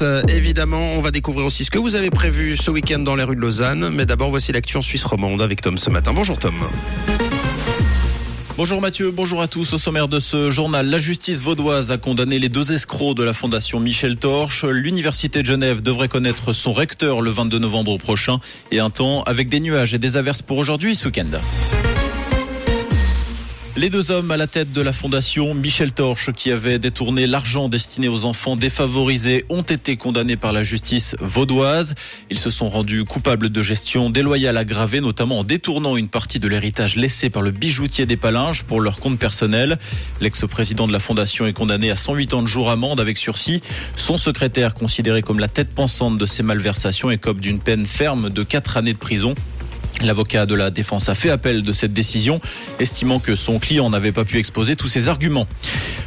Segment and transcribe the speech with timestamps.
[0.00, 3.24] Euh, évidemment, on va découvrir aussi ce que vous avez prévu ce week-end dans les
[3.24, 3.90] rues de Lausanne.
[3.92, 6.12] Mais d'abord, voici l'actu en Suisse romande avec Tom ce matin.
[6.12, 6.54] Bonjour Tom.
[8.56, 9.72] Bonjour Mathieu, bonjour à tous.
[9.72, 13.32] Au sommaire de ce journal, la justice vaudoise a condamné les deux escrocs de la
[13.32, 14.64] fondation Michel Torche.
[14.64, 18.38] L'université de Genève devrait connaître son recteur le 22 novembre prochain
[18.70, 21.40] et un temps avec des nuages et des averses pour aujourd'hui ce week-end.
[23.78, 27.68] Les deux hommes à la tête de la fondation Michel Torche, qui avait détourné l'argent
[27.68, 31.94] destiné aux enfants défavorisés, ont été condamnés par la justice vaudoise.
[32.28, 36.48] Ils se sont rendus coupables de gestion déloyale aggravée, notamment en détournant une partie de
[36.48, 39.78] l'héritage laissé par le bijoutier des Palinges pour leur compte personnel.
[40.20, 43.62] L'ex-président de la fondation est condamné à 108 ans de jour amende avec sursis.
[43.94, 48.42] Son secrétaire, considéré comme la tête pensante de ces malversations, écope d'une peine ferme de
[48.42, 49.36] 4 années de prison.
[50.02, 52.40] L'avocat de la défense a fait appel de cette décision,
[52.78, 55.46] estimant que son client n'avait pas pu exposer tous ses arguments.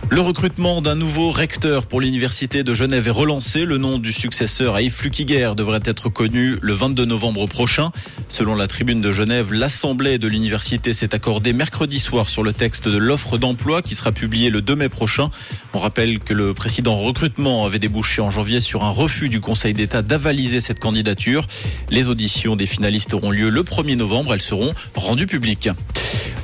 [0.09, 3.65] Le recrutement d'un nouveau recteur pour l'université de Genève est relancé.
[3.65, 7.91] Le nom du successeur à Yves Flukiger devrait être connu le 22 novembre prochain.
[8.27, 12.87] Selon la tribune de Genève, l'assemblée de l'université s'est accordée mercredi soir sur le texte
[12.87, 15.29] de l'offre d'emploi qui sera publié le 2 mai prochain.
[15.73, 19.73] On rappelle que le précédent recrutement avait débouché en janvier sur un refus du Conseil
[19.73, 21.47] d'État d'avaliser cette candidature.
[21.89, 24.33] Les auditions des finalistes auront lieu le 1er novembre.
[24.33, 25.69] Elles seront rendues publiques.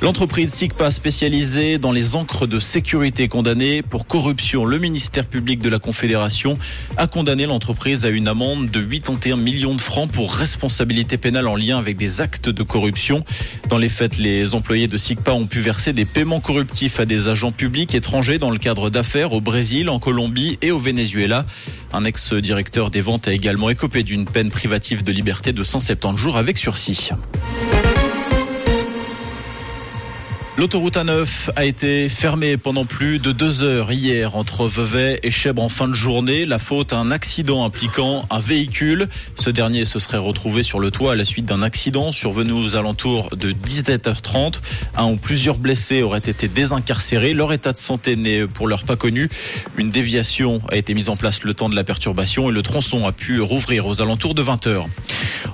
[0.00, 4.64] L'entreprise SIGPA spécialisée dans les encres de sécurité condamnée pour corruption.
[4.64, 6.56] Le ministère public de la Confédération
[6.96, 11.56] a condamné l'entreprise à une amende de 81 millions de francs pour responsabilité pénale en
[11.56, 13.24] lien avec des actes de corruption.
[13.68, 17.26] Dans les faits, les employés de SIGPA ont pu verser des paiements corruptifs à des
[17.26, 21.44] agents publics étrangers dans le cadre d'affaires au Brésil, en Colombie et au Venezuela.
[21.92, 26.36] Un ex-directeur des ventes a également écopé d'une peine privative de liberté de 170 jours
[26.36, 27.10] avec sursis.
[27.32, 27.67] Bye.
[30.58, 35.62] L'autoroute A9 a été fermée pendant plus de deux heures hier entre Vevey et Chèvre
[35.62, 36.46] en fin de journée.
[36.46, 39.06] La faute à un accident impliquant un véhicule.
[39.38, 42.74] Ce dernier se serait retrouvé sur le toit à la suite d'un accident survenu aux
[42.74, 44.54] alentours de 17h30.
[44.96, 47.34] Un ou plusieurs blessés auraient été désincarcérés.
[47.34, 49.28] Leur état de santé n'est pour l'heure pas connu.
[49.76, 53.06] Une déviation a été mise en place le temps de la perturbation et le tronçon
[53.06, 54.86] a pu rouvrir aux alentours de 20h.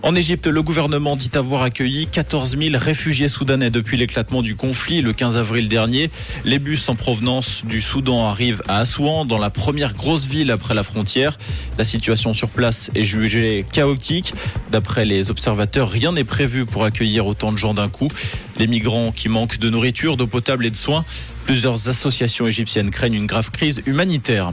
[0.03, 4.94] En Égypte, le gouvernement dit avoir accueilli 14 000 réfugiés soudanais depuis l'éclatement du conflit
[5.03, 6.11] le 15 avril dernier.
[6.45, 10.75] Les bus en provenance du Soudan arrivent à Assouan, dans la première grosse ville après
[10.75, 11.39] la frontière.
[11.79, 14.35] La situation sur place est jugée chaotique.
[14.71, 18.09] D'après les observateurs, rien n'est prévu pour accueillir autant de gens d'un coup.
[18.59, 21.05] Les migrants qui manquent de nourriture, d'eau potable et de soins,
[21.45, 24.53] plusieurs associations égyptiennes craignent une grave crise humanitaire.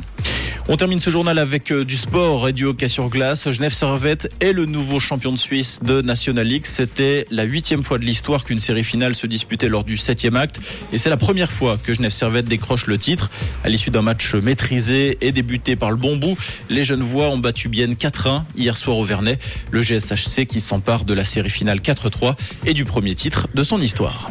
[0.67, 3.49] On termine ce journal avec euh, du sport et du hockey sur glace.
[3.49, 6.65] Genève Servette est le nouveau champion de Suisse de National League.
[6.65, 10.61] C'était la huitième fois de l'histoire qu'une série finale se disputait lors du septième acte.
[10.93, 13.31] Et c'est la première fois que Genève Servette décroche le titre.
[13.63, 16.37] À l'issue d'un match maîtrisé et débuté par le bon bout,
[16.69, 19.39] les jeunes voix ont battu Bienne 4-1 hier soir au Vernet.
[19.71, 22.35] Le GSHC qui s'empare de la série finale 4-3
[22.67, 24.29] et du premier titre de son histoire.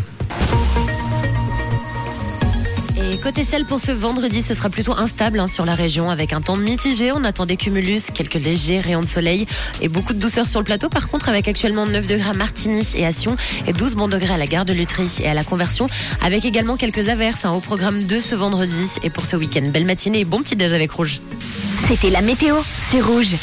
[3.21, 6.41] Côté ciel pour ce vendredi, ce sera plutôt instable hein, sur la région avec un
[6.41, 7.13] temps mitigé.
[7.13, 9.47] On attend des cumulus, quelques légers rayons de soleil
[9.83, 10.89] et beaucoup de douceur sur le plateau.
[10.89, 13.37] Par contre, avec actuellement 9 degrés à Martigny et à Sion
[13.67, 15.87] et 12 bons degrés à la gare de Lutry et à la Conversion,
[16.23, 19.69] avec également quelques averses hein, au programme de ce vendredi et pour ce week-end.
[19.73, 21.21] Belle matinée et bon petit déj avec Rouge.
[21.87, 22.57] C'était la météo,
[22.89, 23.37] c'est Rouge.